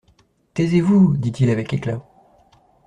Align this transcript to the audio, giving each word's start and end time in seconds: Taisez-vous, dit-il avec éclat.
Taisez-vous, 0.55 1.15
dit-il 1.17 1.51
avec 1.51 1.71
éclat. 1.75 2.01